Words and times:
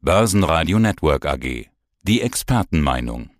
Börsenradio 0.00 0.78
Network 0.78 1.26
AG. 1.26 1.66
Die 2.04 2.20
Expertenmeinung. 2.20 3.30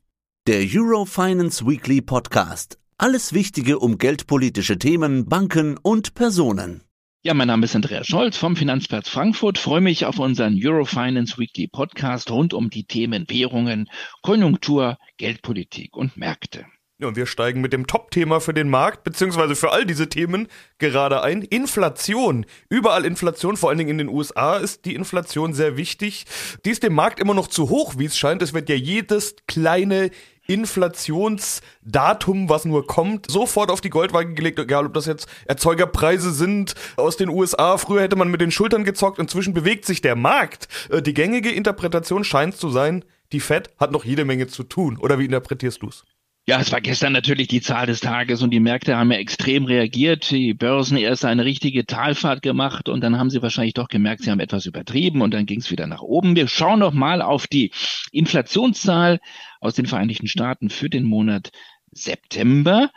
Der 0.49 0.67
Eurofinance 0.69 1.65
Weekly 1.65 2.01
Podcast. 2.01 2.81
Alles 2.97 3.33
Wichtige 3.33 3.79
um 3.79 3.97
geldpolitische 3.97 4.77
Themen, 4.77 5.27
Banken 5.27 5.79
und 5.81 6.15
Personen. 6.15 6.83
Ja, 7.23 7.35
mein 7.35 7.47
Name 7.47 7.67
ist 7.67 7.77
Andreas 7.77 8.09
Scholz 8.09 8.37
vom 8.37 8.57
Finanzplatz 8.57 9.09
Frankfurt. 9.09 9.57
Freue 9.57 9.81
mich 9.81 10.05
auf 10.05 10.19
unseren 10.19 10.59
Eurofinance 10.61 11.39
Weekly 11.39 11.69
Podcast 11.69 12.29
rund 12.33 12.53
um 12.53 12.71
die 12.71 12.87
Themen 12.87 13.27
Währungen, 13.29 13.89
Konjunktur, 14.23 14.99
Geldpolitik 15.17 15.97
und 15.97 16.17
Märkte. 16.17 16.67
Ja, 17.01 17.07
und 17.07 17.15
wir 17.15 17.27
steigen 17.27 17.61
mit 17.61 17.73
dem 17.73 17.87
Top-Thema 17.87 18.41
für 18.41 18.53
den 18.53 18.69
Markt, 18.69 19.05
beziehungsweise 19.05 19.55
für 19.55 19.71
all 19.71 19.87
diese 19.87 20.09
Themen 20.09 20.49
gerade 20.79 21.23
ein. 21.23 21.43
Inflation. 21.43 22.45
Überall 22.71 23.05
Inflation, 23.05 23.57
vor 23.57 23.69
allen 23.69 23.79
Dingen 23.79 23.91
in 23.91 23.99
den 23.99 24.09
USA 24.09 24.57
ist 24.57 24.85
die 24.85 24.97
Inflation 24.97 25.55
sehr 25.55 25.77
wichtig. 25.77 26.25
Die 26.65 26.71
ist 26.71 26.83
dem 26.83 26.95
Markt 26.95 27.21
immer 27.21 27.35
noch 27.35 27.47
zu 27.47 27.69
hoch, 27.69 27.95
wie 27.99 28.07
es 28.07 28.19
scheint. 28.19 28.43
Es 28.43 28.53
wird 28.53 28.69
ja 28.69 28.75
jedes 28.75 29.37
kleine 29.47 30.11
Inflationsdatum, 30.49 32.49
was 32.49 32.65
nur 32.65 32.85
kommt, 32.89 33.31
sofort 33.31 33.71
auf 33.71 33.81
die 33.81 33.91
Goldwaage 33.91 34.35
gelegt, 34.35 34.59
egal 34.59 34.87
ob 34.87 34.95
das 34.95 35.07
jetzt 35.07 35.29
Erzeugerpreise 35.45 36.33
sind 36.33 36.75
aus 36.97 37.17
den 37.17 37.29
USA. 37.29 37.79
Früher 37.79 38.03
hätte 38.03 38.17
man 38.17 38.29
mit 38.29 38.41
den 38.41 38.51
Schultern 38.51 38.83
gezockt, 38.83 39.21
inzwischen 39.21 39.55
bewegt 39.55 39.85
sich 39.85 40.01
der 40.01 40.17
Markt. 40.17 40.67
Äh, 40.91 41.01
die 41.01 41.15
gängige 41.15 41.53
Interpretation 41.53 42.25
scheint 42.25 42.57
zu 42.57 42.71
sein, 42.71 43.05
die 43.31 43.39
Fed 43.39 43.71
hat 43.79 43.93
noch 43.93 44.05
jede 44.05 44.25
Menge 44.25 44.49
zu 44.49 44.65
tun. 44.65 44.99
Oder 44.99 45.21
wie 45.21 45.27
interpretierst 45.27 45.83
du 45.83 45.91
es? 45.91 46.05
Ja, 46.49 46.59
es 46.61 46.73
war 46.73 46.81
gestern 46.81 47.13
natürlich 47.13 47.49
die 47.49 47.61
Zahl 47.61 47.85
des 47.85 48.01
Tages 48.01 48.41
und 48.41 48.53
die 48.53 48.59
Märkte 48.59 48.97
haben 48.97 49.13
ja 49.13 49.19
extrem 49.19 49.67
reagiert. 49.67 50.31
Die 50.31 50.55
Börsen 50.55 50.97
erst 50.97 51.27
eine 51.27 51.45
richtige 51.45 51.85
Talfahrt 51.85 52.41
gemacht 52.41 52.89
und 52.89 53.03
dann 53.03 53.19
haben 53.19 53.29
sie 53.29 53.43
wahrscheinlich 53.43 53.75
doch 53.75 53.89
gemerkt, 53.89 54.23
sie 54.23 54.31
haben 54.31 54.41
etwas 54.41 54.65
übertrieben 54.65 55.21
und 55.21 55.35
dann 55.35 55.45
ging 55.45 55.61
es 55.61 55.71
wieder 55.71 55.87
nach 55.87 56.01
oben. 56.01 56.37
Wir 56.37 56.49
schauen 56.49 56.79
noch 56.79 56.95
mal 56.95 57.21
auf 57.21 57.49
die 57.49 57.71
Inflationszahl 58.13 59.21
aus 59.61 59.75
den 59.75 59.85
Vereinigten 59.85 60.27
Staaten 60.27 60.71
für 60.71 60.89
den 60.89 61.05
Monat 61.05 61.51
September. 61.91 62.89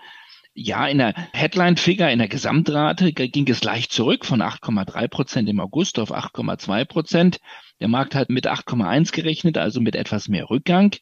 Ja, 0.54 0.88
in 0.88 1.00
der 1.00 1.14
Headline-Figure, 1.34 2.10
in 2.10 2.20
der 2.20 2.30
Gesamtrate 2.30 3.12
ging 3.12 3.50
es 3.50 3.66
leicht 3.66 3.92
zurück 3.92 4.26
von 4.26 4.42
8,3 4.42 5.10
Prozent 5.10 5.50
im 5.50 5.60
August 5.60 6.00
auf 6.00 6.14
8,2 6.14 6.86
Prozent. 6.86 7.40
Der 7.82 7.90
Markt 7.90 8.16
hat 8.16 8.30
mit 8.30 8.48
8,1 8.48 9.12
gerechnet, 9.12 9.58
also 9.58 9.82
mit 9.82 9.98
etwas 9.98 10.30
mehr 10.30 10.50
Rückgang. 10.50 10.96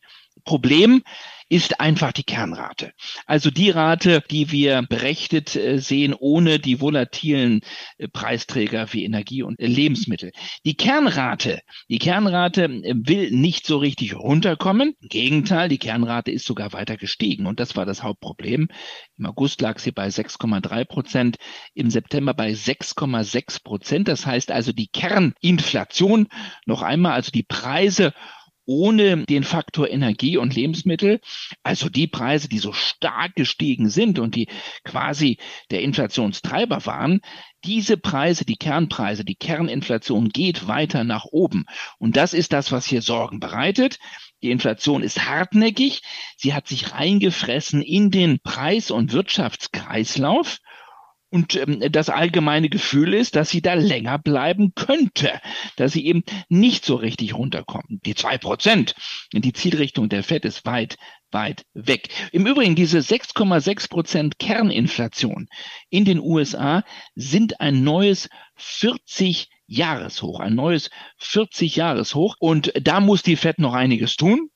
Problem 0.46 1.04
ist 1.50 1.80
einfach 1.80 2.14
die 2.14 2.24
Kernrate. 2.24 2.94
Also 3.26 3.50
die 3.50 3.72
Rate, 3.72 4.24
die 4.30 4.52
wir 4.52 4.84
berechnet 4.84 5.56
äh, 5.56 5.80
sehen, 5.80 6.14
ohne 6.18 6.60
die 6.60 6.80
volatilen 6.80 7.62
äh, 7.98 8.08
Preisträger 8.08 8.94
wie 8.94 9.04
Energie 9.04 9.42
und 9.42 9.60
äh, 9.60 9.66
Lebensmittel. 9.66 10.32
Die 10.64 10.76
Kernrate, 10.76 11.62
die 11.90 11.98
Kernrate 11.98 12.70
will 12.70 13.32
nicht 13.32 13.66
so 13.66 13.78
richtig 13.78 14.16
runterkommen. 14.16 14.94
Im 15.02 15.10
Gegenteil, 15.10 15.70
die 15.70 15.80
Kernrate 15.80 16.32
ist 16.32 16.46
sogar 16.46 16.72
weiter 16.74 16.98
gestiegen. 16.98 17.48
Und 17.48 17.60
das 17.60 17.76
war 17.76 17.86
das 17.86 18.04
Hauptproblem. 18.04 18.70
Im 19.18 19.26
August 19.26 19.62
lag 19.62 19.80
sie 19.80 19.92
bei 19.92 20.08
6,3 20.08 20.86
Prozent, 20.86 21.38
im 21.74 21.90
September 21.90 22.36
bei 22.36 22.52
6,6 22.52 23.64
Prozent. 23.64 24.08
Das 24.08 24.26
heißt 24.26 24.52
also 24.52 24.72
die 24.72 24.88
Kerninflation, 24.88 26.28
noch 26.68 26.84
einmal, 26.84 27.14
also 27.14 27.32
die 27.32 27.44
Preise 27.44 28.14
ohne 28.70 29.26
den 29.26 29.44
Faktor 29.44 29.90
Energie 29.90 30.38
und 30.38 30.54
Lebensmittel, 30.54 31.22
also 31.64 31.90
die 31.90 32.06
Preise, 32.06 32.48
die 32.48 32.60
so 32.60 32.72
stark 32.72 33.34
gestiegen 33.34 33.90
sind 33.90 34.20
und 34.20 34.36
die 34.36 34.48
quasi 34.84 35.40
der 35.72 35.82
Inflationstreiber 35.82 36.86
waren, 36.86 37.22
diese 37.66 37.98
Preise, 37.98 38.46
die 38.46 38.58
Kernpreise, 38.58 39.26
die 39.26 39.34
Kerninflation 39.34 40.30
geht 40.30 40.68
weiter 40.68 41.04
nach 41.04 41.26
oben. 41.26 41.66
Und 41.98 42.16
das 42.16 42.36
ist 42.36 42.54
das, 42.54 42.72
was 42.72 42.86
hier 42.86 43.02
Sorgen 43.02 43.40
bereitet. 43.40 43.98
Die 44.44 44.52
Inflation 44.52 45.02
ist 45.02 45.28
hartnäckig. 45.28 46.04
Sie 46.38 46.54
hat 46.54 46.68
sich 46.68 46.94
reingefressen 46.94 47.82
in 47.82 48.12
den 48.12 48.40
Preis- 48.40 48.92
und 48.92 49.14
Wirtschaftskreislauf. 49.14 50.60
Und 51.30 51.56
ähm, 51.56 51.84
das 51.92 52.10
allgemeine 52.10 52.70
Gefühl 52.70 53.14
ist, 53.14 53.36
dass 53.36 53.50
sie 53.50 53.62
da 53.62 53.76
länger 53.76 54.18
bleiben 54.18 54.74
könnte, 54.76 55.40
dass 55.76 55.94
sie 55.94 56.06
eben 56.06 56.24
nicht 56.50 56.86
so 56.86 56.96
richtig 56.96 57.36
runterkommen. 57.36 58.00
Die 58.06 58.16
zwei 58.16 58.38
Prozent, 58.38 58.96
die 59.32 59.54
Zielrichtung 59.54 60.10
der 60.10 60.24
FED 60.24 60.46
ist 60.46 60.66
weit, 60.66 60.98
weit 61.32 61.66
weg. 61.74 62.10
Im 62.32 62.48
Übrigen, 62.48 62.76
diese 62.76 63.00
6,6 63.00 63.90
Prozent 63.90 64.40
Kerninflation 64.40 65.48
in 65.90 66.06
den 66.06 66.20
USA 66.20 66.84
sind 67.16 67.62
ein 67.62 67.84
neues 67.84 68.30
40 68.56 69.50
Jahreshoch, 69.68 70.40
ein 70.40 70.56
neues 70.56 70.90
40 71.18 71.76
Jahreshoch. 71.76 72.36
Und 72.40 72.74
da 72.82 73.00
muss 73.00 73.22
die 73.22 73.36
FED 73.36 73.60
noch 73.60 73.74
einiges 73.74 74.16
tun. 74.16 74.50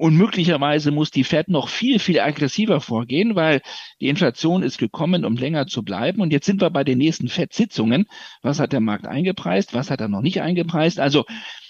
Und 0.00 0.16
möglicherweise 0.16 0.92
muss 0.92 1.10
die 1.10 1.24
Fed 1.24 1.48
noch 1.48 1.68
viel, 1.68 1.98
viel 1.98 2.20
aggressiver 2.20 2.80
vorgehen, 2.80 3.36
weil 3.36 3.60
die 4.00 4.08
Inflation 4.08 4.62
ist 4.62 4.78
gekommen, 4.78 5.26
um 5.26 5.36
länger 5.36 5.66
zu 5.66 5.82
bleiben. 5.82 6.22
Und 6.22 6.32
jetzt 6.32 6.46
sind 6.46 6.62
wir 6.62 6.70
bei 6.70 6.84
den 6.84 6.96
nächsten 6.96 7.28
Fed-Sitzungen. 7.28 8.06
Was 8.40 8.60
hat 8.60 8.72
der 8.72 8.80
Markt 8.80 9.06
eingepreist? 9.06 9.74
Was 9.74 9.90
hat 9.90 10.00
er 10.00 10.08
noch 10.08 10.22
nicht 10.22 10.40
eingepreist? 10.40 11.00
Also 11.00 11.26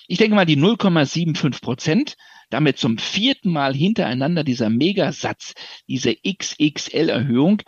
ich 0.07 0.19
denke 0.19 0.37
mal, 0.37 0.47
die 0.47 0.57
0,75 0.57 1.61
Prozent, 1.61 2.17
damit 2.51 2.79
zum 2.79 2.99
vierten 2.99 3.51
Mal 3.51 3.75
hintereinander 3.75 4.45
dieser 4.45 4.71
Megasatz, 4.71 5.55
diese 5.89 6.15
XXL-Erhöhung. 6.15 7.63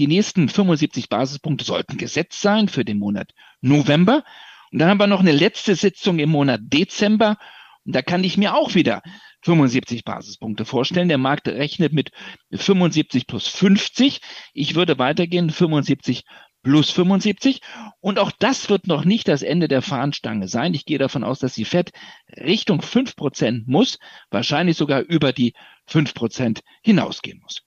Die 0.00 0.08
nächsten 0.08 0.48
75 0.48 1.08
Basispunkte 1.08 1.64
sollten 1.64 1.96
gesetzt 1.96 2.42
sein 2.42 2.66
für 2.66 2.84
den 2.84 2.98
Monat 2.98 3.34
November. 3.60 4.24
Und 4.72 4.80
dann 4.80 4.88
haben 4.88 4.98
wir 4.98 5.06
noch 5.06 5.20
eine 5.20 5.30
letzte 5.30 5.76
Sitzung 5.76 6.18
im 6.18 6.30
Monat 6.30 6.60
Dezember. 6.64 7.38
Und 7.84 7.94
da 7.94 8.02
kann 8.02 8.24
ich 8.24 8.36
mir 8.36 8.56
auch 8.56 8.74
wieder 8.74 9.00
75 9.48 10.04
Basispunkte 10.04 10.66
vorstellen. 10.66 11.08
Der 11.08 11.16
Markt 11.16 11.48
rechnet 11.48 11.94
mit 11.94 12.10
75 12.52 13.26
plus 13.26 13.48
50. 13.48 14.20
Ich 14.52 14.74
würde 14.74 14.98
weitergehen, 14.98 15.48
75 15.48 16.24
plus 16.62 16.90
75. 16.90 17.62
Und 18.00 18.18
auch 18.18 18.30
das 18.30 18.68
wird 18.68 18.86
noch 18.86 19.06
nicht 19.06 19.26
das 19.26 19.40
Ende 19.40 19.66
der 19.66 19.80
Fahnenstange 19.80 20.48
sein. 20.48 20.74
Ich 20.74 20.84
gehe 20.84 20.98
davon 20.98 21.24
aus, 21.24 21.38
dass 21.38 21.54
die 21.54 21.64
FED 21.64 21.92
Richtung 22.36 22.82
5 22.82 23.16
Prozent 23.16 23.66
muss, 23.66 23.98
wahrscheinlich 24.30 24.76
sogar 24.76 25.00
über 25.00 25.32
die 25.32 25.54
5 25.86 26.12
Prozent 26.12 26.60
hinausgehen 26.82 27.40
muss. 27.40 27.62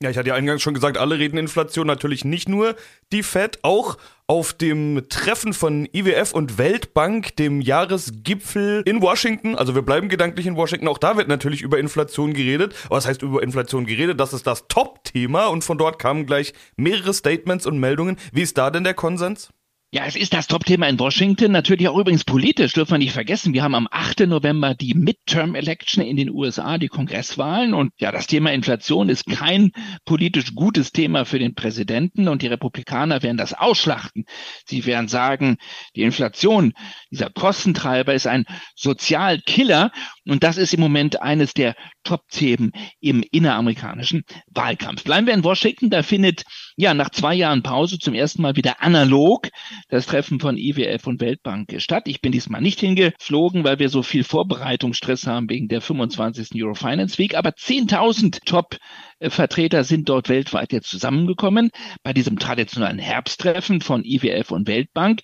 Ja, 0.00 0.10
ich 0.10 0.16
hatte 0.16 0.28
ja 0.28 0.36
eingangs 0.36 0.62
schon 0.62 0.74
gesagt, 0.74 0.96
alle 0.96 1.18
reden 1.18 1.38
Inflation, 1.38 1.84
natürlich 1.88 2.24
nicht 2.24 2.48
nur 2.48 2.76
die 3.10 3.24
Fed, 3.24 3.58
auch 3.62 3.98
auf 4.28 4.52
dem 4.52 5.08
Treffen 5.08 5.52
von 5.52 5.88
IWF 5.92 6.32
und 6.32 6.56
Weltbank, 6.56 7.34
dem 7.34 7.60
Jahresgipfel 7.60 8.84
in 8.86 9.02
Washington. 9.02 9.56
Also 9.56 9.74
wir 9.74 9.82
bleiben 9.82 10.08
gedanklich 10.08 10.46
in 10.46 10.54
Washington. 10.54 10.86
Auch 10.86 10.98
da 10.98 11.16
wird 11.16 11.26
natürlich 11.26 11.62
über 11.62 11.80
Inflation 11.80 12.32
geredet. 12.32 12.76
Was 12.90 13.08
heißt 13.08 13.22
über 13.22 13.42
Inflation 13.42 13.86
geredet? 13.86 14.20
Das 14.20 14.32
ist 14.32 14.46
das 14.46 14.68
Top-Thema 14.68 15.46
und 15.46 15.64
von 15.64 15.78
dort 15.78 15.98
kamen 15.98 16.26
gleich 16.26 16.54
mehrere 16.76 17.12
Statements 17.12 17.66
und 17.66 17.80
Meldungen. 17.80 18.18
Wie 18.30 18.42
ist 18.42 18.56
da 18.56 18.70
denn 18.70 18.84
der 18.84 18.94
Konsens? 18.94 19.50
Ja, 19.90 20.04
es 20.04 20.16
ist 20.16 20.34
das 20.34 20.48
Top-Thema 20.48 20.86
in 20.86 20.98
Washington. 20.98 21.50
Natürlich 21.50 21.88
auch 21.88 21.96
übrigens 21.96 22.22
politisch, 22.22 22.74
dürfen 22.74 22.90
wir 22.90 22.98
nicht 22.98 23.14
vergessen. 23.14 23.54
Wir 23.54 23.62
haben 23.62 23.74
am 23.74 23.88
8. 23.90 24.26
November 24.26 24.74
die 24.74 24.92
Midterm-Election 24.92 26.04
in 26.04 26.18
den 26.18 26.28
USA, 26.28 26.76
die 26.76 26.88
Kongresswahlen. 26.88 27.72
Und 27.72 27.94
ja, 27.96 28.12
das 28.12 28.26
Thema 28.26 28.52
Inflation 28.52 29.08
ist 29.08 29.24
kein 29.24 29.70
politisch 30.04 30.54
gutes 30.54 30.92
Thema 30.92 31.24
für 31.24 31.38
den 31.38 31.54
Präsidenten. 31.54 32.28
Und 32.28 32.42
die 32.42 32.48
Republikaner 32.48 33.22
werden 33.22 33.38
das 33.38 33.54
ausschlachten. 33.54 34.26
Sie 34.66 34.84
werden 34.84 35.08
sagen, 35.08 35.56
die 35.96 36.02
Inflation, 36.02 36.74
dieser 37.10 37.30
Kostentreiber 37.30 38.12
ist 38.12 38.26
ein 38.26 38.44
Sozialkiller. 38.74 39.90
Und 40.26 40.42
das 40.44 40.58
ist 40.58 40.74
im 40.74 40.80
Moment 40.80 41.22
eines 41.22 41.54
der 41.54 41.74
Top-Themen 42.04 42.72
im 43.00 43.24
inneramerikanischen 43.30 44.24
Wahlkampf. 44.48 45.04
Bleiben 45.04 45.26
wir 45.26 45.32
in 45.32 45.44
Washington. 45.44 45.88
Da 45.88 46.02
findet 46.02 46.44
ja 46.76 46.92
nach 46.92 47.08
zwei 47.08 47.34
Jahren 47.34 47.62
Pause 47.62 47.98
zum 47.98 48.12
ersten 48.12 48.42
Mal 48.42 48.54
wieder 48.54 48.82
analog 48.82 49.48
das 49.88 50.06
Treffen 50.06 50.40
von 50.40 50.56
IWF 50.56 51.06
und 51.06 51.20
Weltbank 51.20 51.74
statt. 51.78 52.04
Ich 52.06 52.20
bin 52.20 52.32
diesmal 52.32 52.60
nicht 52.60 52.80
hingeflogen, 52.80 53.64
weil 53.64 53.78
wir 53.78 53.88
so 53.88 54.02
viel 54.02 54.24
Vorbereitungsstress 54.24 55.26
haben 55.26 55.48
wegen 55.48 55.68
der 55.68 55.80
25. 55.80 56.62
Eurofinance 56.62 57.18
Week. 57.18 57.34
Aber 57.34 57.50
10.000 57.50 58.44
Top-Vertreter 58.44 59.84
sind 59.84 60.08
dort 60.08 60.28
weltweit 60.28 60.72
jetzt 60.72 60.90
zusammengekommen 60.90 61.70
bei 62.02 62.12
diesem 62.12 62.38
traditionellen 62.38 62.98
Herbsttreffen 62.98 63.80
von 63.80 64.04
IWF 64.04 64.50
und 64.50 64.68
Weltbank. 64.68 65.20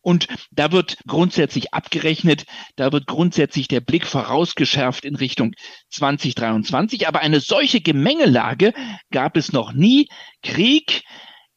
Und 0.00 0.28
da 0.50 0.72
wird 0.72 0.98
grundsätzlich 1.06 1.74
abgerechnet, 1.74 2.44
da 2.76 2.92
wird 2.92 3.06
grundsätzlich 3.06 3.68
der 3.68 3.80
Blick 3.80 4.06
vorausgeschärft 4.06 5.04
in 5.04 5.16
Richtung 5.16 5.52
2023. 5.90 7.08
Aber 7.08 7.20
eine 7.20 7.40
solche 7.40 7.80
Gemengelage 7.80 8.72
gab 9.10 9.36
es 9.36 9.52
noch 9.52 9.72
nie. 9.72 10.08
Krieg, 10.42 11.02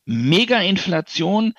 Mega-Inflation, 0.06 1.54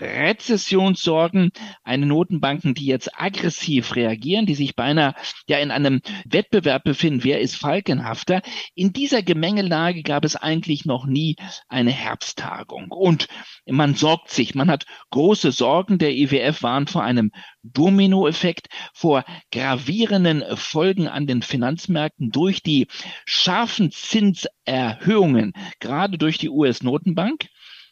Rezessionssorgen, 0.00 1.50
eine 1.82 2.06
Notenbanken, 2.06 2.74
die 2.74 2.86
jetzt 2.86 3.10
aggressiv 3.18 3.96
reagieren, 3.96 4.46
die 4.46 4.54
sich 4.54 4.76
beinahe 4.76 5.14
ja 5.48 5.58
in 5.58 5.70
einem 5.70 6.00
Wettbewerb 6.24 6.84
befinden, 6.84 7.24
wer 7.24 7.40
ist 7.40 7.56
falkenhafter. 7.56 8.42
In 8.74 8.92
dieser 8.92 9.22
Gemengelage 9.22 10.02
gab 10.02 10.24
es 10.24 10.36
eigentlich 10.36 10.84
noch 10.84 11.06
nie 11.06 11.36
eine 11.68 11.90
Herbsttagung. 11.90 12.90
Und 12.90 13.28
man 13.66 13.94
sorgt 13.94 14.30
sich, 14.30 14.54
man 14.54 14.70
hat 14.70 14.86
große 15.10 15.52
Sorgen. 15.52 15.98
Der 15.98 16.12
IWF 16.12 16.62
warnt 16.62 16.90
vor 16.90 17.02
einem 17.02 17.30
Dominoeffekt, 17.62 18.68
vor 18.94 19.24
gravierenden 19.52 20.44
Folgen 20.56 21.08
an 21.08 21.26
den 21.26 21.42
Finanzmärkten 21.42 22.30
durch 22.30 22.62
die 22.62 22.86
scharfen 23.26 23.90
Zinserhöhungen, 23.90 25.52
gerade 25.80 26.18
durch 26.18 26.38
die 26.38 26.48
US-Notenbank. 26.48 27.48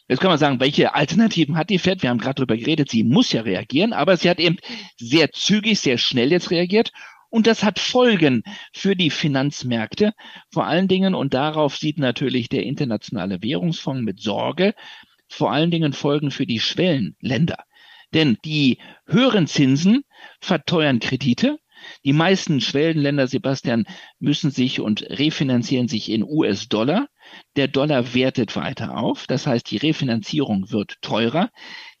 Jetzt 0.07 0.21
kann 0.21 0.29
man 0.29 0.39
sagen, 0.39 0.59
welche 0.59 0.95
Alternativen 0.95 1.57
hat 1.57 1.69
die 1.69 1.79
Fed? 1.79 2.01
Wir 2.01 2.09
haben 2.09 2.17
gerade 2.17 2.35
darüber 2.35 2.55
geredet, 2.55 2.89
sie 2.89 3.03
muss 3.03 3.31
ja 3.33 3.41
reagieren, 3.41 3.91
aber 3.91 4.15
sie 4.15 4.29
hat 4.29 4.39
eben 4.39 4.57
sehr 4.97 5.31
zügig, 5.31 5.79
sehr 5.79 5.97
schnell 5.97 6.31
jetzt 6.31 6.49
reagiert. 6.49 6.91
Und 7.29 7.45
das 7.45 7.63
hat 7.63 7.77
Folgen 7.77 8.43
für 8.73 8.95
die 8.95 9.09
Finanzmärkte. 9.09 10.13
Vor 10.51 10.65
allen 10.65 10.87
Dingen, 10.87 11.13
und 11.13 11.33
darauf 11.33 11.75
sieht 11.75 11.97
natürlich 11.99 12.47
der 12.47 12.63
Internationale 12.63 13.41
Währungsfonds 13.41 14.03
mit 14.03 14.21
Sorge, 14.21 14.73
vor 15.27 15.51
allen 15.51 15.71
Dingen 15.71 15.91
Folgen 15.91 16.31
für 16.31 16.45
die 16.45 16.61
Schwellenländer. 16.61 17.57
Denn 18.13 18.37
die 18.45 18.77
höheren 19.05 19.47
Zinsen 19.47 20.03
verteuern 20.39 20.99
Kredite. 20.99 21.59
Die 22.05 22.13
meisten 22.13 22.61
Schwellenländer, 22.61 23.27
Sebastian, 23.27 23.85
müssen 24.19 24.51
sich 24.51 24.79
und 24.79 25.03
refinanzieren 25.03 25.89
sich 25.89 26.09
in 26.09 26.23
US-Dollar. 26.23 27.07
Der 27.55 27.67
Dollar 27.67 28.13
wertet 28.13 28.55
weiter 28.55 28.97
auf. 28.97 29.25
Das 29.27 29.47
heißt, 29.47 29.69
die 29.71 29.77
Refinanzierung 29.77 30.71
wird 30.71 31.01
teurer. 31.01 31.49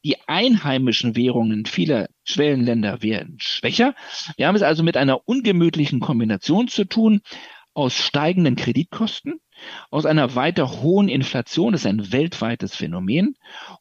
Die 0.03 0.15
einheimischen 0.27 1.15
Währungen 1.15 1.65
vieler 1.65 2.07
Schwellenländer 2.23 3.01
werden 3.01 3.37
schwächer. 3.39 3.95
Wir 4.37 4.47
haben 4.47 4.55
es 4.55 4.61
also 4.61 4.83
mit 4.83 4.97
einer 4.97 5.27
ungemütlichen 5.27 5.99
Kombination 5.99 6.67
zu 6.67 6.85
tun 6.85 7.21
aus 7.73 7.93
steigenden 7.93 8.55
Kreditkosten, 8.55 9.39
aus 9.91 10.07
einer 10.07 10.33
weiter 10.33 10.81
hohen 10.81 11.09
Inflation, 11.09 11.73
das 11.73 11.81
ist 11.81 11.87
ein 11.87 12.11
weltweites 12.11 12.75
Phänomen, 12.75 13.35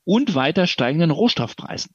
und 0.05 0.35
weiter 0.35 0.67
steigenden 0.67 1.11
Rohstoffpreisen. 1.11 1.95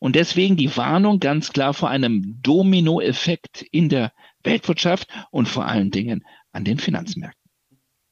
Und 0.00 0.16
deswegen 0.16 0.56
die 0.56 0.76
Warnung 0.76 1.20
ganz 1.20 1.52
klar 1.52 1.72
vor 1.72 1.88
einem 1.88 2.40
Dominoeffekt 2.42 3.62
in 3.70 3.88
der 3.88 4.12
Weltwirtschaft 4.42 5.08
und 5.30 5.48
vor 5.48 5.66
allen 5.66 5.92
Dingen 5.92 6.24
an 6.50 6.64
den 6.64 6.78
Finanzmärkten. 6.78 7.45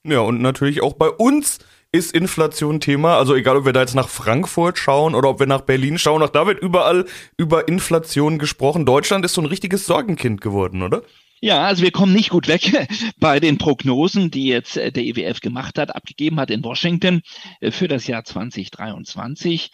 Ja, 0.06 0.20
und 0.20 0.42
natürlich 0.42 0.82
auch 0.82 0.94
bei 0.94 1.08
uns 1.08 1.58
ist 1.90 2.12
Inflation 2.12 2.80
Thema. 2.80 3.16
Also 3.16 3.34
egal, 3.34 3.56
ob 3.56 3.64
wir 3.64 3.72
da 3.72 3.80
jetzt 3.80 3.94
nach 3.94 4.08
Frankfurt 4.08 4.78
schauen 4.78 5.14
oder 5.14 5.30
ob 5.30 5.38
wir 5.38 5.46
nach 5.46 5.62
Berlin 5.62 5.96
schauen, 5.96 6.22
auch 6.22 6.28
da 6.28 6.46
wird 6.46 6.60
überall 6.60 7.06
über 7.38 7.68
Inflation 7.68 8.38
gesprochen. 8.38 8.84
Deutschland 8.84 9.24
ist 9.24 9.34
so 9.34 9.40
ein 9.40 9.46
richtiges 9.46 9.86
Sorgenkind 9.86 10.40
geworden, 10.40 10.82
oder? 10.82 11.02
Ja, 11.40 11.64
also 11.64 11.82
wir 11.82 11.92
kommen 11.92 12.12
nicht 12.12 12.30
gut 12.30 12.48
weg 12.48 12.72
bei 13.20 13.38
den 13.38 13.58
Prognosen, 13.58 14.30
die 14.30 14.46
jetzt 14.46 14.76
äh, 14.76 14.90
der 14.90 15.04
IWF 15.04 15.40
gemacht 15.40 15.78
hat, 15.78 15.94
abgegeben 15.94 16.40
hat 16.40 16.50
in 16.50 16.64
Washington 16.64 17.22
äh, 17.60 17.70
für 17.70 17.86
das 17.86 18.06
Jahr 18.06 18.24
2023. 18.24 19.70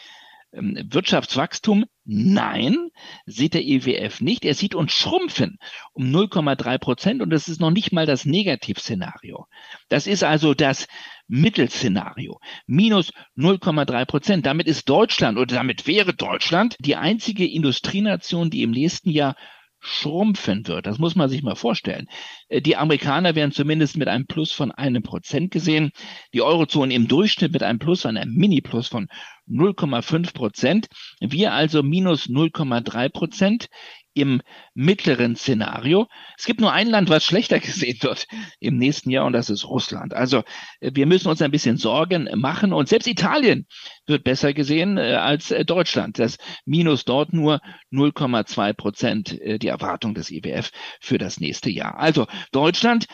Ähm, 0.52 0.78
Wirtschaftswachstum? 0.90 1.86
Nein, 2.12 2.90
sieht 3.24 3.54
der 3.54 3.64
IWF 3.64 4.20
nicht. 4.20 4.44
Er 4.44 4.54
sieht 4.54 4.74
uns 4.74 4.92
schrumpfen 4.92 5.58
um 5.92 6.06
0,3 6.06 6.78
Prozent 6.78 7.22
und 7.22 7.30
das 7.30 7.46
ist 7.46 7.60
noch 7.60 7.70
nicht 7.70 7.92
mal 7.92 8.04
das 8.04 8.24
Negativszenario. 8.24 9.46
Das 9.88 10.08
ist 10.08 10.24
also 10.24 10.52
das 10.52 10.88
Mittelszenario. 11.28 12.40
Minus 12.66 13.12
0,3 13.36 14.04
Prozent. 14.06 14.46
Damit 14.46 14.66
ist 14.66 14.88
Deutschland 14.88 15.38
oder 15.38 15.54
damit 15.54 15.86
wäre 15.86 16.12
Deutschland 16.12 16.74
die 16.80 16.96
einzige 16.96 17.46
Industrienation, 17.46 18.50
die 18.50 18.64
im 18.64 18.72
nächsten 18.72 19.10
Jahr 19.10 19.36
schrumpfen 19.80 20.66
wird. 20.66 20.86
Das 20.86 20.98
muss 20.98 21.16
man 21.16 21.28
sich 21.28 21.42
mal 21.42 21.56
vorstellen. 21.56 22.06
Äh, 22.48 22.60
die 22.60 22.76
Amerikaner 22.76 23.34
werden 23.34 23.52
zumindest 23.52 23.96
mit 23.96 24.08
einem 24.08 24.26
Plus 24.26 24.52
von 24.52 24.70
einem 24.70 25.02
Prozent 25.02 25.50
gesehen. 25.50 25.90
Die 26.34 26.42
Eurozone 26.42 26.94
im 26.94 27.08
Durchschnitt 27.08 27.52
mit 27.52 27.62
einem 27.62 27.78
Plus, 27.78 28.06
einem 28.06 28.34
Mini-Plus 28.34 28.88
von 28.88 29.08
0,5 29.48 30.32
Prozent. 30.34 30.88
Wir 31.20 31.52
also 31.52 31.82
minus 31.82 32.26
0,3 32.26 33.08
Prozent 33.08 33.68
im 34.14 34.42
mittleren 34.74 35.36
Szenario. 35.36 36.06
Es 36.36 36.44
gibt 36.44 36.60
nur 36.60 36.72
ein 36.72 36.88
Land, 36.88 37.08
was 37.08 37.24
schlechter 37.24 37.60
gesehen 37.60 37.98
wird 38.02 38.26
im 38.58 38.76
nächsten 38.76 39.10
Jahr 39.10 39.26
und 39.26 39.32
das 39.32 39.50
ist 39.50 39.66
Russland. 39.66 40.14
Also 40.14 40.42
äh, 40.80 40.90
wir 40.94 41.06
müssen 41.06 41.28
uns 41.28 41.42
ein 41.42 41.50
bisschen 41.50 41.76
Sorgen 41.76 42.28
machen 42.34 42.72
und 42.72 42.88
selbst 42.88 43.06
Italien 43.06 43.66
wird 44.06 44.24
besser 44.24 44.52
gesehen 44.52 44.98
äh, 44.98 45.14
als 45.14 45.50
äh, 45.50 45.64
Deutschland. 45.64 46.18
Das 46.18 46.38
Minus 46.64 47.04
dort 47.04 47.32
nur 47.32 47.60
0,2 47.92 48.72
Prozent 48.72 49.30
die 49.30 49.68
Erwartung 49.68 50.14
des 50.14 50.30
IWF 50.30 50.70
für 51.00 51.18
das 51.18 51.40
nächste 51.40 51.70
Jahr. 51.70 51.98
Also 51.98 52.26
Deutschland 52.52 53.06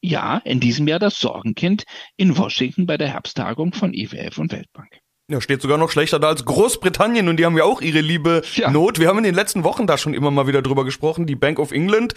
ja, 0.00 0.38
in 0.38 0.60
diesem 0.60 0.86
Jahr 0.86 0.98
das 0.98 1.18
Sorgenkind 1.18 1.84
in 2.16 2.36
Washington 2.36 2.86
bei 2.86 2.96
der 2.96 3.08
Herbsttagung 3.08 3.72
von 3.72 3.92
IWF 3.94 4.38
und 4.38 4.52
Weltbank. 4.52 5.00
Ja, 5.30 5.42
steht 5.42 5.60
sogar 5.60 5.76
noch 5.76 5.90
schlechter 5.90 6.18
da 6.18 6.28
als 6.28 6.46
Großbritannien 6.46 7.28
und 7.28 7.36
die 7.36 7.44
haben 7.44 7.58
ja 7.58 7.64
auch 7.64 7.82
ihre 7.82 8.00
liebe 8.00 8.40
ja. 8.54 8.70
Not. 8.70 8.98
Wir 8.98 9.08
haben 9.08 9.18
in 9.18 9.24
den 9.24 9.34
letzten 9.34 9.62
Wochen 9.62 9.86
da 9.86 9.98
schon 9.98 10.14
immer 10.14 10.30
mal 10.30 10.46
wieder 10.46 10.62
drüber 10.62 10.86
gesprochen. 10.86 11.26
Die 11.26 11.36
Bank 11.36 11.58
of 11.58 11.70
England, 11.70 12.14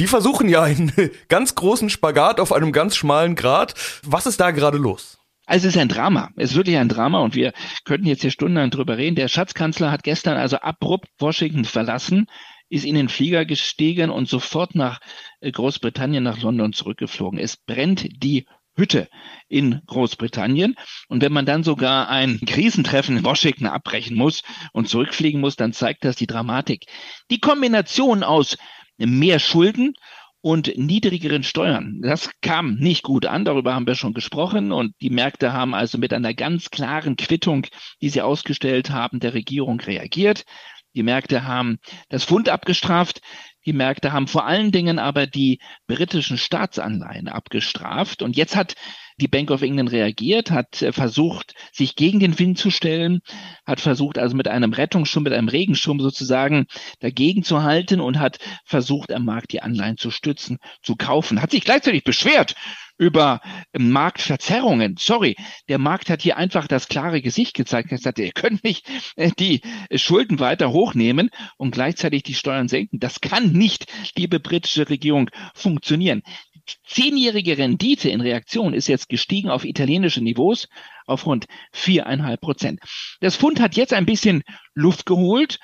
die 0.00 0.08
versuchen 0.08 0.48
ja 0.48 0.64
einen 0.64 0.92
ganz 1.28 1.54
großen 1.54 1.88
Spagat 1.88 2.40
auf 2.40 2.52
einem 2.52 2.72
ganz 2.72 2.96
schmalen 2.96 3.36
Grad. 3.36 3.74
Was 4.02 4.26
ist 4.26 4.40
da 4.40 4.50
gerade 4.50 4.76
los? 4.76 5.18
Also 5.46 5.68
es 5.68 5.76
ist 5.76 5.80
ein 5.80 5.88
Drama. 5.88 6.30
Es 6.34 6.50
ist 6.50 6.56
wirklich 6.56 6.78
ein 6.78 6.88
Drama 6.88 7.20
und 7.20 7.36
wir 7.36 7.52
könnten 7.84 8.08
jetzt 8.08 8.22
hier 8.22 8.32
stundenlang 8.32 8.70
drüber 8.70 8.98
reden. 8.98 9.14
Der 9.14 9.28
Schatzkanzler 9.28 9.92
hat 9.92 10.02
gestern 10.02 10.36
also 10.36 10.56
abrupt 10.56 11.06
Washington 11.20 11.64
verlassen, 11.64 12.26
ist 12.68 12.84
in 12.84 12.96
den 12.96 13.08
Flieger 13.08 13.44
gestiegen 13.44 14.10
und 14.10 14.28
sofort 14.28 14.74
nach 14.74 14.98
äh, 15.40 15.52
Großbritannien, 15.52 16.24
nach 16.24 16.42
London 16.42 16.72
zurückgeflogen. 16.72 17.38
Es 17.38 17.56
brennt 17.56 18.08
die 18.20 18.46
Hütte 18.78 19.08
in 19.48 19.82
Großbritannien. 19.86 20.74
Und 21.08 21.22
wenn 21.22 21.32
man 21.32 21.46
dann 21.46 21.64
sogar 21.64 22.08
ein 22.08 22.40
Krisentreffen 22.46 23.18
in 23.18 23.24
Washington 23.24 23.66
abbrechen 23.66 24.16
muss 24.16 24.42
und 24.72 24.88
zurückfliegen 24.88 25.40
muss, 25.40 25.56
dann 25.56 25.72
zeigt 25.72 26.04
das 26.04 26.16
die 26.16 26.26
Dramatik. 26.26 26.86
Die 27.30 27.40
Kombination 27.40 28.22
aus 28.22 28.56
mehr 28.96 29.38
Schulden 29.38 29.94
und 30.40 30.76
niedrigeren 30.76 31.42
Steuern. 31.42 32.00
Das 32.00 32.30
kam 32.40 32.76
nicht 32.76 33.02
gut 33.02 33.26
an, 33.26 33.44
darüber 33.44 33.74
haben 33.74 33.86
wir 33.86 33.96
schon 33.96 34.14
gesprochen. 34.14 34.72
Und 34.72 34.94
die 35.00 35.10
Märkte 35.10 35.52
haben 35.52 35.74
also 35.74 35.98
mit 35.98 36.12
einer 36.12 36.34
ganz 36.34 36.70
klaren 36.70 37.16
Quittung, 37.16 37.66
die 38.00 38.08
sie 38.08 38.22
ausgestellt 38.22 38.90
haben, 38.90 39.20
der 39.20 39.34
Regierung 39.34 39.80
reagiert. 39.80 40.44
Die 40.94 41.02
Märkte 41.02 41.44
haben 41.44 41.78
das 42.08 42.24
Pfund 42.24 42.48
abgestraft. 42.48 43.20
Die 43.68 43.74
Märkte 43.74 44.12
haben 44.12 44.28
vor 44.28 44.46
allen 44.46 44.72
Dingen 44.72 44.98
aber 44.98 45.26
die 45.26 45.58
britischen 45.86 46.38
Staatsanleihen 46.38 47.28
abgestraft. 47.28 48.22
Und 48.22 48.34
jetzt 48.34 48.56
hat 48.56 48.76
die 49.20 49.28
Bank 49.28 49.50
of 49.50 49.60
England 49.60 49.92
reagiert, 49.92 50.50
hat 50.50 50.80
äh, 50.80 50.90
versucht, 50.90 51.52
sich 51.70 51.94
gegen 51.94 52.18
den 52.18 52.38
Wind 52.38 52.56
zu 52.56 52.70
stellen, 52.70 53.20
hat 53.66 53.80
versucht, 53.80 54.16
also 54.16 54.34
mit 54.34 54.48
einem 54.48 54.72
Rettungsschirm, 54.72 55.22
mit 55.22 55.34
einem 55.34 55.48
Regenschirm 55.48 56.00
sozusagen 56.00 56.64
dagegen 57.00 57.42
zu 57.42 57.62
halten 57.62 58.00
und 58.00 58.18
hat 58.18 58.38
versucht, 58.64 59.12
am 59.12 59.26
Markt 59.26 59.52
die 59.52 59.60
Anleihen 59.60 59.98
zu 59.98 60.10
stützen, 60.10 60.56
zu 60.82 60.96
kaufen. 60.96 61.42
Hat 61.42 61.50
sich 61.50 61.62
gleichzeitig 61.62 62.04
beschwert 62.04 62.54
über 62.98 63.40
Marktverzerrungen. 63.76 64.96
Sorry, 64.98 65.36
der 65.68 65.78
Markt 65.78 66.10
hat 66.10 66.22
hier 66.22 66.36
einfach 66.36 66.66
das 66.66 66.88
klare 66.88 67.22
Gesicht 67.22 67.54
gezeigt. 67.54 67.90
Er 67.90 67.98
gesagt, 67.98 68.18
ihr 68.18 68.32
könnt 68.32 68.64
nicht 68.64 68.88
äh, 69.16 69.30
die 69.38 69.62
Schulden 69.94 70.40
weiter 70.40 70.72
hochnehmen 70.72 71.30
und 71.56 71.70
gleichzeitig 71.70 72.24
die 72.24 72.34
Steuern 72.34 72.68
senken. 72.68 72.98
Das 72.98 73.20
kann 73.20 73.52
nicht, 73.52 73.86
liebe 74.16 74.40
britische 74.40 74.88
Regierung, 74.90 75.30
funktionieren. 75.54 76.22
Zehnjährige 76.86 77.56
Rendite 77.56 78.10
in 78.10 78.20
Reaktion 78.20 78.74
ist 78.74 78.88
jetzt 78.88 79.08
gestiegen 79.08 79.48
auf 79.48 79.64
italienische 79.64 80.20
Niveaus 80.20 80.68
auf 81.06 81.24
rund 81.24 81.46
viereinhalb 81.72 82.40
Prozent. 82.40 82.80
Das 83.20 83.36
Fund 83.36 83.60
hat 83.60 83.76
jetzt 83.76 83.94
ein 83.94 84.04
bisschen 84.04 84.42
Luft 84.74 85.06
geholt 85.06 85.58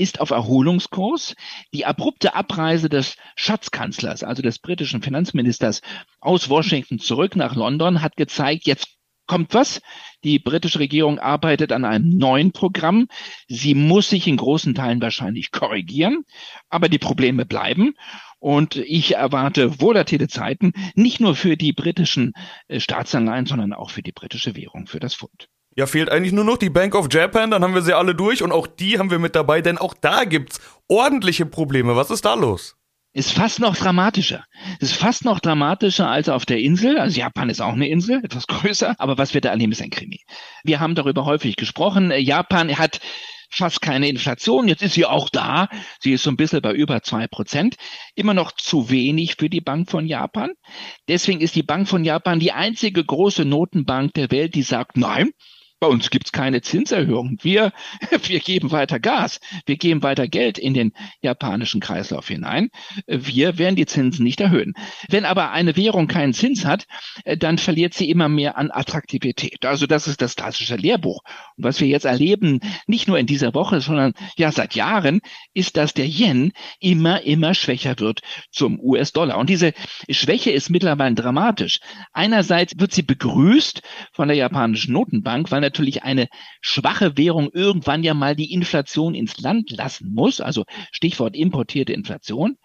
ist 0.00 0.20
auf 0.20 0.30
Erholungskurs. 0.30 1.34
Die 1.74 1.84
abrupte 1.84 2.34
Abreise 2.34 2.88
des 2.88 3.16
Schatzkanzlers, 3.36 4.24
also 4.24 4.42
des 4.42 4.58
britischen 4.58 5.02
Finanzministers 5.02 5.82
aus 6.20 6.48
Washington 6.48 6.98
zurück 6.98 7.36
nach 7.36 7.54
London, 7.54 8.02
hat 8.02 8.16
gezeigt, 8.16 8.66
jetzt 8.66 8.88
kommt 9.26 9.54
was. 9.54 9.80
Die 10.24 10.40
britische 10.40 10.80
Regierung 10.80 11.20
arbeitet 11.20 11.70
an 11.70 11.84
einem 11.84 12.16
neuen 12.16 12.50
Programm. 12.50 13.06
Sie 13.46 13.74
muss 13.74 14.08
sich 14.08 14.26
in 14.26 14.38
großen 14.38 14.74
Teilen 14.74 15.00
wahrscheinlich 15.00 15.52
korrigieren, 15.52 16.24
aber 16.68 16.88
die 16.88 16.98
Probleme 16.98 17.46
bleiben. 17.46 17.94
Und 18.40 18.76
ich 18.76 19.14
erwarte 19.14 19.80
volatile 19.80 20.26
Zeiten, 20.26 20.72
nicht 20.94 21.20
nur 21.20 21.36
für 21.36 21.56
die 21.56 21.72
britischen 21.74 22.32
äh, 22.68 22.80
Staatsanleihen, 22.80 23.46
sondern 23.46 23.74
auch 23.74 23.90
für 23.90 24.02
die 24.02 24.12
britische 24.12 24.56
Währung, 24.56 24.86
für 24.86 24.98
das 24.98 25.14
Pfund. 25.14 25.48
Ja, 25.80 25.86
fehlt 25.86 26.10
eigentlich 26.10 26.34
nur 26.34 26.44
noch 26.44 26.58
die 26.58 26.68
Bank 26.68 26.94
of 26.94 27.08
Japan, 27.10 27.50
dann 27.50 27.64
haben 27.64 27.72
wir 27.72 27.80
sie 27.80 27.94
alle 27.94 28.14
durch 28.14 28.42
und 28.42 28.52
auch 28.52 28.66
die 28.66 28.98
haben 28.98 29.10
wir 29.10 29.18
mit 29.18 29.34
dabei, 29.34 29.62
denn 29.62 29.78
auch 29.78 29.94
da 29.98 30.24
gibt's 30.24 30.60
ordentliche 30.88 31.46
Probleme. 31.46 31.96
Was 31.96 32.10
ist 32.10 32.26
da 32.26 32.34
los? 32.34 32.76
Ist 33.14 33.32
fast 33.32 33.60
noch 33.60 33.74
dramatischer. 33.74 34.44
Ist 34.80 34.92
fast 34.92 35.24
noch 35.24 35.40
dramatischer 35.40 36.06
als 36.06 36.28
auf 36.28 36.44
der 36.44 36.58
Insel. 36.58 36.98
Also 36.98 37.18
Japan 37.18 37.48
ist 37.48 37.62
auch 37.62 37.72
eine 37.72 37.88
Insel, 37.88 38.20
etwas 38.24 38.46
größer, 38.46 38.94
aber 38.98 39.16
was 39.16 39.32
wir 39.32 39.40
da 39.40 39.48
erleben, 39.48 39.72
ist 39.72 39.80
ein 39.80 39.88
Krimi. 39.88 40.20
Wir 40.64 40.80
haben 40.80 40.94
darüber 40.94 41.24
häufig 41.24 41.56
gesprochen. 41.56 42.12
Japan 42.14 42.76
hat 42.76 43.00
fast 43.48 43.80
keine 43.80 44.10
Inflation. 44.10 44.68
Jetzt 44.68 44.82
ist 44.82 44.92
sie 44.92 45.06
auch 45.06 45.30
da. 45.30 45.70
Sie 45.98 46.12
ist 46.12 46.24
so 46.24 46.30
ein 46.30 46.36
bisschen 46.36 46.60
bei 46.60 46.74
über 46.74 47.00
zwei 47.00 47.26
Prozent. 47.26 47.76
Immer 48.14 48.34
noch 48.34 48.52
zu 48.52 48.90
wenig 48.90 49.36
für 49.38 49.48
die 49.48 49.62
Bank 49.62 49.90
von 49.90 50.04
Japan. 50.04 50.50
Deswegen 51.08 51.40
ist 51.40 51.56
die 51.56 51.62
Bank 51.62 51.88
von 51.88 52.04
Japan 52.04 52.38
die 52.38 52.52
einzige 52.52 53.02
große 53.02 53.46
Notenbank 53.46 54.12
der 54.12 54.30
Welt, 54.30 54.54
die 54.54 54.62
sagt, 54.62 54.98
nein, 54.98 55.30
bei 55.80 55.86
uns 55.86 56.10
gibt's 56.10 56.30
keine 56.30 56.60
Zinserhöhung. 56.60 57.38
Wir, 57.42 57.72
wir 58.24 58.40
geben 58.40 58.70
weiter 58.70 59.00
Gas. 59.00 59.40
Wir 59.64 59.76
geben 59.76 60.02
weiter 60.02 60.28
Geld 60.28 60.58
in 60.58 60.74
den 60.74 60.92
japanischen 61.22 61.80
Kreislauf 61.80 62.28
hinein. 62.28 62.68
Wir 63.06 63.58
werden 63.58 63.76
die 63.76 63.86
Zinsen 63.86 64.24
nicht 64.24 64.40
erhöhen. 64.40 64.74
Wenn 65.08 65.24
aber 65.24 65.52
eine 65.52 65.76
Währung 65.76 66.06
keinen 66.06 66.34
Zins 66.34 66.66
hat, 66.66 66.86
äh, 67.24 67.36
dann 67.36 67.56
verliert 67.56 67.94
sie 67.94 68.10
immer 68.10 68.28
mehr 68.28 68.58
an 68.58 68.70
Attraktivität. 68.70 69.64
Also 69.64 69.86
das 69.86 70.06
ist 70.06 70.20
das 70.20 70.36
klassische 70.36 70.76
Lehrbuch. 70.76 71.22
Und 71.56 71.64
was 71.64 71.80
wir 71.80 71.88
jetzt 71.88 72.04
erleben, 72.04 72.60
nicht 72.86 73.08
nur 73.08 73.18
in 73.18 73.26
dieser 73.26 73.54
Woche, 73.54 73.80
sondern 73.80 74.12
ja 74.36 74.52
seit 74.52 74.74
Jahren, 74.74 75.20
ist, 75.54 75.78
dass 75.78 75.94
der 75.94 76.06
Yen 76.06 76.52
immer, 76.78 77.22
immer 77.22 77.54
schwächer 77.54 77.98
wird 77.98 78.20
zum 78.50 78.78
US-Dollar. 78.80 79.38
Und 79.38 79.48
diese 79.48 79.72
Schwäche 80.10 80.50
ist 80.50 80.68
mittlerweile 80.68 81.14
dramatisch. 81.14 81.80
Einerseits 82.12 82.78
wird 82.78 82.92
sie 82.92 83.02
begrüßt 83.02 83.80
von 84.12 84.28
der 84.28 84.36
japanischen 84.36 84.92
Notenbank, 84.92 85.50
weil 85.50 85.69
natürlich 85.70 86.02
eine 86.02 86.28
schwache 86.60 87.16
Währung 87.16 87.50
irgendwann 87.52 88.02
ja 88.02 88.14
mal 88.14 88.34
die 88.34 88.52
Inflation 88.52 89.14
ins 89.14 89.38
Land 89.38 89.70
lassen 89.70 90.12
muss, 90.12 90.40
also 90.40 90.64
Stichwort 90.92 91.36
importierte 91.36 91.92
Inflation. 91.92 92.56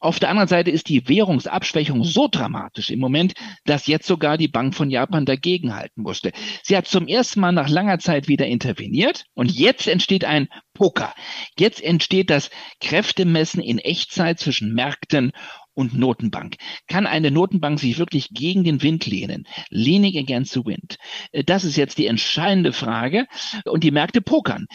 Auf 0.00 0.20
der 0.20 0.30
anderen 0.30 0.48
Seite 0.48 0.70
ist 0.70 0.88
die 0.88 1.08
Währungsabschwächung 1.08 2.04
so 2.04 2.28
dramatisch 2.30 2.90
im 2.90 3.00
Moment, 3.00 3.34
dass 3.64 3.88
jetzt 3.88 4.06
sogar 4.06 4.38
die 4.38 4.46
Bank 4.46 4.76
von 4.76 4.90
Japan 4.90 5.26
dagegenhalten 5.26 6.04
musste. 6.04 6.30
Sie 6.62 6.76
hat 6.76 6.86
zum 6.86 7.08
ersten 7.08 7.40
Mal 7.40 7.50
nach 7.50 7.68
langer 7.68 7.98
Zeit 7.98 8.28
wieder 8.28 8.46
interveniert 8.46 9.24
und 9.34 9.50
jetzt 9.50 9.88
entsteht 9.88 10.24
ein 10.24 10.48
Poker. 10.72 11.12
Jetzt 11.58 11.82
entsteht 11.82 12.30
das 12.30 12.50
Kräftemessen 12.80 13.60
in 13.60 13.78
Echtzeit 13.78 14.38
zwischen 14.38 14.72
Märkten 14.72 15.32
und 15.78 15.96
Notenbank. 15.96 16.56
Kann 16.88 17.06
eine 17.06 17.30
Notenbank 17.30 17.78
sich 17.78 18.00
wirklich 18.00 18.30
gegen 18.30 18.64
den 18.64 18.82
Wind 18.82 19.06
lehnen? 19.06 19.46
Leaning 19.70 20.18
against 20.18 20.52
the 20.52 20.64
wind. 20.64 20.96
Äh, 21.30 21.44
das 21.44 21.62
ist 21.62 21.76
jetzt 21.76 21.98
die 21.98 22.08
entscheidende 22.08 22.72
Frage. 22.72 23.26
Und 23.64 23.84
die 23.84 23.92
Märkte 23.92 24.20
pokern. 24.20 24.66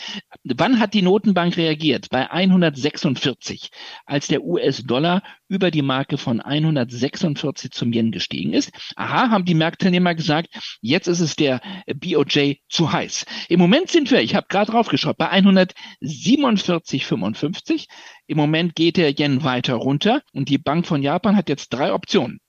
Wann 0.45 0.79
hat 0.79 0.93
die 0.93 1.01
Notenbank 1.01 1.57
reagiert? 1.57 2.09
Bei 2.09 2.31
146, 2.31 3.69
als 4.05 4.27
der 4.27 4.43
US-Dollar 4.45 5.23
über 5.53 5.69
die 5.69 5.83
Marke 5.83 6.17
von 6.17 6.41
146 6.41 7.69
zum 7.69 7.93
Yen 7.93 8.11
gestiegen 8.11 8.53
ist. 8.53 8.71
Aha, 8.95 9.29
haben 9.29 9.45
die 9.45 9.53
Marktteilnehmer 9.53 10.15
gesagt, 10.15 10.47
jetzt 10.81 11.05
ist 11.07 11.19
es 11.19 11.35
der 11.35 11.61
BOJ 11.85 12.55
zu 12.69 12.91
heiß. 12.91 13.27
Im 13.49 13.59
Moment 13.59 13.91
sind 13.91 14.09
wir, 14.09 14.21
ich 14.21 14.33
habe 14.33 14.47
gerade 14.49 14.71
draufgeschaut, 14.71 15.15
bei 15.15 15.31
147,55. 15.31 17.85
Im 18.25 18.37
Moment 18.37 18.73
geht 18.73 18.97
der 18.97 19.11
Yen 19.11 19.43
weiter 19.43 19.75
runter 19.75 20.23
und 20.33 20.49
die 20.49 20.57
Bank 20.57 20.87
von 20.87 21.03
Japan 21.03 21.35
hat 21.35 21.49
jetzt 21.49 21.69
drei 21.69 21.93
Optionen. 21.93 22.39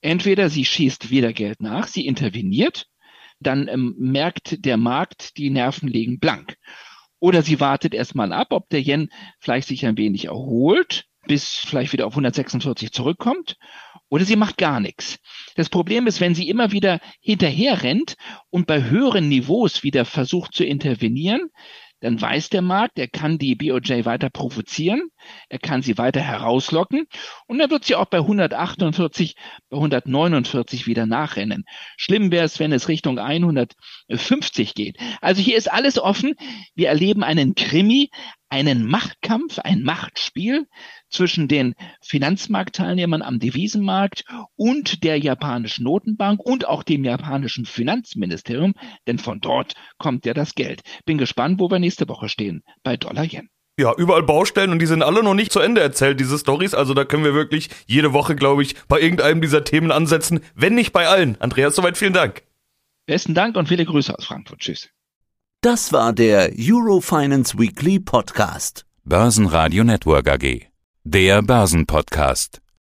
Entweder 0.00 0.48
sie 0.48 0.64
schießt 0.64 1.10
wieder 1.10 1.32
Geld 1.32 1.60
nach, 1.60 1.88
sie 1.88 2.06
interveniert, 2.06 2.86
dann 3.40 3.66
ähm, 3.66 3.96
merkt 3.98 4.64
der 4.64 4.76
Markt, 4.76 5.36
die 5.36 5.50
Nerven 5.50 5.88
liegen 5.88 6.20
blank. 6.20 6.54
Oder 7.18 7.42
sie 7.42 7.58
wartet 7.58 7.92
erstmal 7.92 8.32
ab, 8.32 8.48
ob 8.50 8.68
der 8.68 8.82
Yen 8.82 9.08
vielleicht 9.40 9.66
sich 9.66 9.84
ein 9.84 9.96
wenig 9.96 10.26
erholt, 10.26 11.06
bis 11.26 11.62
vielleicht 11.66 11.92
wieder 11.92 12.06
auf 12.06 12.12
146 12.12 12.92
zurückkommt. 12.92 13.56
Oder 14.08 14.24
sie 14.24 14.36
macht 14.36 14.56
gar 14.56 14.80
nichts. 14.80 15.18
Das 15.56 15.68
Problem 15.68 16.06
ist, 16.06 16.20
wenn 16.20 16.34
sie 16.34 16.48
immer 16.48 16.70
wieder 16.70 17.00
hinterher 17.20 17.82
rennt 17.82 18.14
und 18.50 18.66
bei 18.66 18.84
höheren 18.84 19.28
Niveaus 19.28 19.82
wieder 19.82 20.04
versucht 20.04 20.54
zu 20.54 20.64
intervenieren, 20.64 21.50
dann 22.00 22.20
weiß 22.20 22.50
der 22.50 22.62
Markt, 22.62 22.98
er 22.98 23.08
kann 23.08 23.38
die 23.38 23.54
BOJ 23.54 24.04
weiter 24.04 24.28
provozieren, 24.28 25.08
er 25.48 25.58
kann 25.58 25.82
sie 25.82 25.96
weiter 25.96 26.20
herauslocken 26.20 27.06
und 27.46 27.58
dann 27.58 27.70
wird 27.70 27.84
sie 27.84 27.94
auch 27.94 28.06
bei 28.06 28.18
148, 28.18 29.34
bei 29.70 29.76
149 29.76 30.86
wieder 30.86 31.06
nachrennen. 31.06 31.64
Schlimm 31.96 32.30
wäre 32.30 32.44
es, 32.44 32.58
wenn 32.58 32.72
es 32.72 32.88
Richtung 32.88 33.18
150 33.18 34.74
geht. 34.74 34.98
Also 35.22 35.40
hier 35.40 35.56
ist 35.56 35.72
alles 35.72 35.98
offen. 35.98 36.34
Wir 36.74 36.88
erleben 36.88 37.24
einen 37.24 37.54
Krimi, 37.54 38.10
einen 38.50 38.86
Machtkampf, 38.86 39.58
ein 39.58 39.82
Machtspiel 39.82 40.66
zwischen 41.08 41.48
den 41.48 41.74
Finanzmarktteilnehmern 42.02 43.22
am 43.22 43.38
Devisenmarkt 43.38 44.24
und 44.56 45.04
der 45.04 45.18
japanischen 45.18 45.84
Notenbank 45.84 46.40
und 46.40 46.66
auch 46.66 46.82
dem 46.82 47.04
japanischen 47.04 47.64
Finanzministerium, 47.64 48.74
denn 49.06 49.18
von 49.18 49.40
dort 49.40 49.74
kommt 49.98 50.26
ja 50.26 50.34
das 50.34 50.54
Geld. 50.54 50.82
Bin 51.04 51.18
gespannt, 51.18 51.60
wo 51.60 51.70
wir 51.70 51.78
nächste 51.78 52.08
Woche 52.08 52.28
stehen 52.28 52.62
bei 52.82 52.96
Dollar 52.96 53.24
Yen. 53.24 53.48
Ja, 53.78 53.94
überall 53.94 54.22
Baustellen 54.22 54.70
und 54.72 54.78
die 54.78 54.86
sind 54.86 55.02
alle 55.02 55.22
noch 55.22 55.34
nicht 55.34 55.52
zu 55.52 55.60
Ende 55.60 55.82
erzählt, 55.82 56.18
diese 56.18 56.38
Stories. 56.38 56.72
Also 56.72 56.94
da 56.94 57.04
können 57.04 57.24
wir 57.24 57.34
wirklich 57.34 57.68
jede 57.86 58.14
Woche, 58.14 58.34
glaube 58.34 58.62
ich, 58.62 58.74
bei 58.88 58.98
irgendeinem 59.00 59.42
dieser 59.42 59.64
Themen 59.64 59.92
ansetzen, 59.92 60.40
wenn 60.54 60.74
nicht 60.74 60.92
bei 60.92 61.06
allen. 61.08 61.38
Andreas, 61.40 61.76
soweit 61.76 61.98
vielen 61.98 62.14
Dank. 62.14 62.42
Besten 63.04 63.34
Dank 63.34 63.54
und 63.56 63.68
viele 63.68 63.84
Grüße 63.84 64.16
aus 64.16 64.24
Frankfurt. 64.24 64.60
Tschüss. 64.60 64.88
Das 65.60 65.92
war 65.92 66.12
der 66.12 66.52
Eurofinance 66.58 67.58
Weekly 67.58 68.00
Podcast. 68.00 68.86
Börsenradio 69.04 69.84
Network 69.84 70.28
AG. 70.28 70.75
Der 71.08 71.40
Börsenpodcast. 71.40 72.60